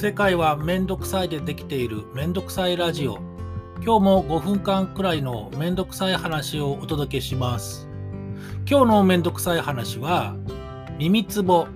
[0.00, 3.18] 世界はめんどくさいでできているめんどくさいラジオ。
[3.84, 7.86] 今日も5分間くらいのめんどくさい話をお届けします。
[8.66, 10.36] 今日のめんどくさい話は
[10.96, 11.66] 耳つぼ。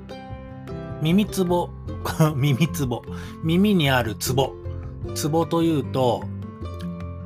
[1.03, 1.69] 耳つぼ。
[2.35, 3.03] 耳つぼ。
[3.43, 4.55] 耳にあるつぼ。
[5.15, 6.25] つぼというと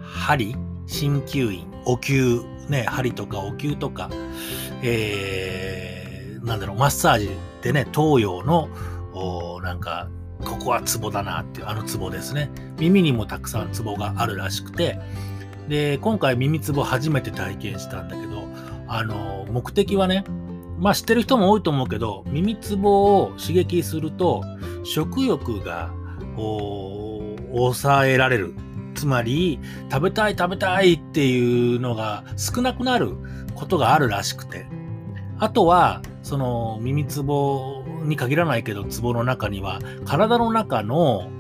[0.03, 0.57] 針？
[0.89, 1.65] 鍼灸院。
[1.87, 2.43] お灸。
[2.69, 4.11] ね針とかお灸とか。
[4.83, 7.31] えー、なんだろうマッサージ
[7.63, 8.69] でね東洋の
[9.63, 10.09] なんか
[10.45, 12.51] ここはツボだなっていうあのツボですね。
[12.79, 14.99] 耳にもたくさんツボがあるらしくて。
[15.69, 18.49] で今回耳つぼ初めて体験したんだけど
[18.87, 20.25] あの目的はね
[20.79, 24.43] まあ知ってる人も多いと思うけど耳つぼを刺激すると
[24.85, 25.91] 食欲が
[27.55, 28.55] 抑えられる。
[28.95, 29.61] つまり
[29.93, 33.13] 食べたい食べたいっていうのが少なくなる
[33.55, 34.67] ことがあるらしくて。
[35.39, 37.78] あとはその耳つぼ
[38.09, 41.31] に限らないけどツボの中には体の中の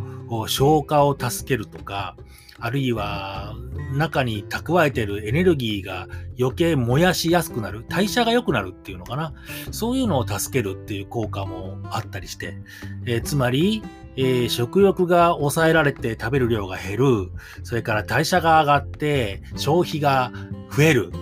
[0.47, 2.17] 消化を助けるとか
[2.61, 3.55] あるいは
[3.93, 9.33] 中に蓄えてるエネルギーが余計燃やしやすくなる代謝が良くなるっていうのかな。
[9.71, 12.59] そういうのを助けるっていう効果もあったりして、
[13.07, 13.83] えー、つまり、
[14.17, 17.31] えー、食欲が抑えられて食べる量が減る
[17.63, 20.33] それから代謝が上がって消費が
[20.77, 21.13] 増える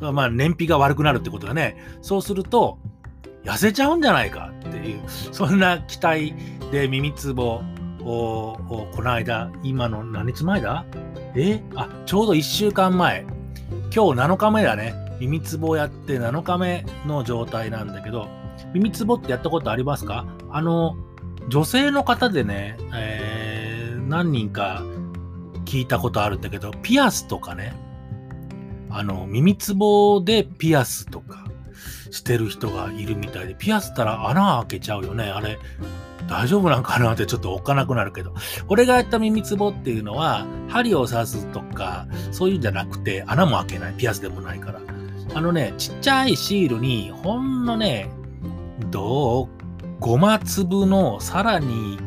[0.00, 1.76] まあ燃費が悪くなるってことだね。
[2.00, 2.78] そうすると
[3.44, 4.52] 痩せちゃうんじゃないか。
[4.86, 4.96] い。
[4.96, 6.34] う、そんな期待
[6.70, 7.60] で耳つぼ
[8.00, 8.58] を、
[8.94, 10.84] この間、今の何日前だ？
[11.34, 11.62] え？
[11.74, 13.26] あ、ちょうど1週間前。
[13.94, 14.94] 今日7日目だね。
[15.18, 18.28] 耳つぼやって7日目の状態なんだけど、
[18.74, 20.26] 耳つぼってやったことありますか？
[20.50, 20.96] あの、
[21.48, 24.82] 女性の方でね、えー、何人か
[25.64, 27.74] 聞いたことあるんだけど、ピアスとかね、
[28.90, 31.45] あの、耳つぼでピアスとか、
[32.10, 35.24] してる人がいるみたいで、ピアスったら穴開けちゃうよね。
[35.24, 35.58] あれ、
[36.28, 38.34] 大丈夫なんかなってちょっとおっかなくなるけど。
[38.68, 43.94] 俺がやった耳つぼっていうのは、針を刺すとか、そういうんじゃなくて、穴も開けない。
[43.94, 44.80] ピアスでもないから。
[45.34, 48.10] あのね、ちっちゃいシールに、ほんのね、
[48.90, 49.48] どう
[50.00, 51.98] ごま粒のさらに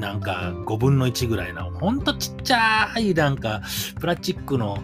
[0.00, 3.62] なんか5分の1ぐらいの、ほんとちっちゃいなんか
[4.00, 4.78] プラスチックの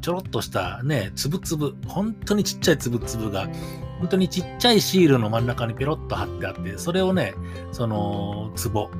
[0.00, 3.48] ちょろっとしたね、つぶつぶ、本当にちっちゃいつぶつぶが
[4.00, 7.34] 本当にちっちゃいシールの真ん中にペロッと貼ってあって、それをね、
[7.70, 8.90] その、壺、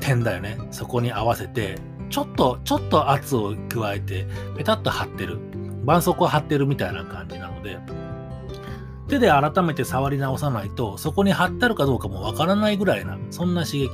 [0.00, 0.58] 点だよね。
[0.70, 1.78] そこに合わせて、
[2.10, 4.26] ちょっと、ちょっと圧を加えて、
[4.56, 5.38] ペタッと貼ってる。
[5.80, 7.78] 絆創膏貼ってるみたいな感じなので、
[9.08, 13.88] 手で改めて触り直さないと、そこに貼ってあるかどうかもわからないぐらいな、そんな刺激。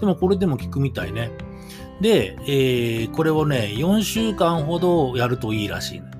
[0.00, 1.30] でもこれでも効くみたいね。
[2.00, 6.10] で、えー、これをね、4週間ほどやるといいらしい、ね。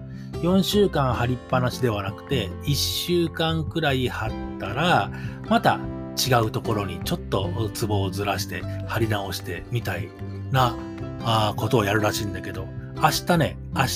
[0.42, 5.10] 4週間貼りっぱなしではなくて、1週間くらい貼ったら、
[5.48, 5.80] また
[6.16, 10.08] 違うところにちょっとツボをずらして貼り直してみたい
[10.50, 10.76] な
[11.24, 12.66] あことをやるらしいんだけど、
[13.00, 13.86] 明日ね、明日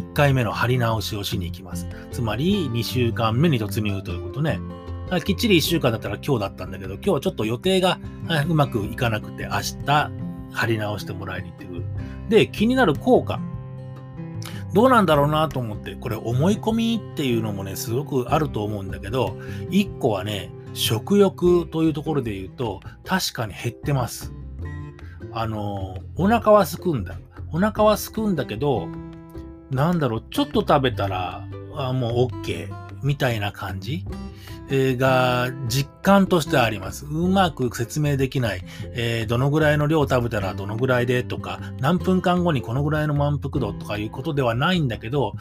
[0.00, 1.86] 1回目の貼り直しをしに行きます。
[2.10, 4.58] つまり2週間目に突入ということね。
[5.24, 8.00] きっちり1週間だったら今日だったんだけど、今日はちょっと予定が
[8.48, 10.10] うまくいかなくて、明日
[10.50, 11.84] 貼り直してもらいに行ってくる。
[12.28, 13.38] で、気になる効果。
[14.74, 19.38] どうなんだろうなと思って、これ思い込みっていうのもね、すごくあると思うんだけど、
[19.70, 24.34] 1個はね、食欲というところで言うと、確かに減ってます。
[25.32, 27.20] あの、お腹はすくんだ。
[27.52, 28.88] お腹はすくんだけど、
[29.70, 32.68] なんだろう、ちょっと食べたら、あもう OK
[33.02, 34.04] みたいな感じ？
[34.70, 37.06] が実感としてあります。
[37.06, 38.62] うまく説明できない。
[38.92, 45.34] えー、どのぐらいの量を食べたらどのぐらいでとか、何分間後にこのぐらいの満腹度とかいうことではないんだけど、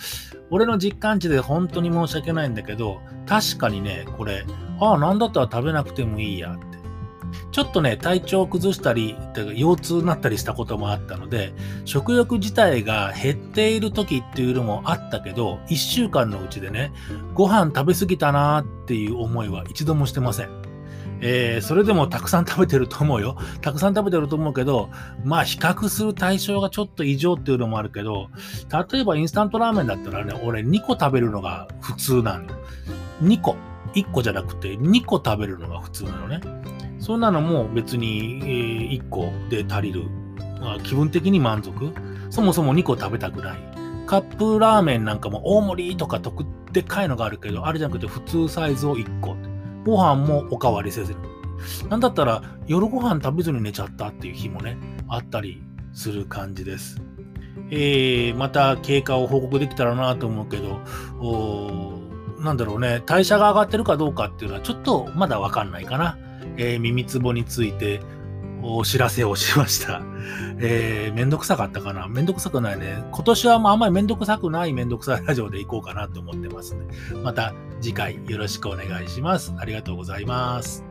[0.50, 4.46] 俺の実感値で本当に申し訳ないんだけど、確かにね、これ、
[4.80, 6.77] ああ、なんだったら食べなくてもいいやって。
[7.58, 9.16] ちょっとね、体調を崩したり、
[9.56, 16.92] 腰痛になったりしたこともあったので、食欲自体が減っている時っていうのもあったけど、1週間のうちでね、
[17.34, 20.50] ご飯食べ過ぎたなっていう思いは一度もしてません。
[21.20, 23.36] えー、それでもたくさん食べてると思うよ。
[23.62, 24.92] たくさん食べてると思うけど、
[25.24, 28.30] まあ比較する対象がちょっと異常っていうのもあるけど、
[28.92, 32.50] 例えばインスタントラーメンだったらね、俺2個食べるのが普通なのよ。
[33.24, 33.56] 2個。
[33.94, 36.42] 1個じゃなくて2個食べるのが普通なのね。
[37.00, 38.48] そんなのも別に、え、
[38.96, 40.04] 1個で足りる。
[40.84, 41.94] 気分的に満足。
[42.30, 43.58] そもそも2個食べたくない。
[44.06, 49.36] カップラーメンなんかも大盛りとか特でかいのがあるけど、あれじゃなくて普通サイズを1個。
[49.86, 51.20] ご飯もおかわりせずに。
[51.90, 55.62] なんだったら夜ご飯食べずに寝ちゃったっていう日もね、あったり
[55.94, 57.02] する感じです。
[57.70, 60.80] えー、また経過を報告できたらなと思うけど、
[62.48, 66.18] なんだろうね、代謝が上がってるかどうかっていうのはちょっとまだわかんないかな。
[66.56, 68.00] えー、耳つぼについて
[68.64, 70.02] お知らせをしました。
[70.60, 73.04] えー、めんどくさかったかなめんどくさくないね。
[73.12, 76.86] 今年はもうあんまりめんどくさくないめんどくさいラジオでいこうかなと思ってますんね。
[77.22, 79.54] また次回よろしくお願いします。
[79.58, 80.87] ありがとうございます。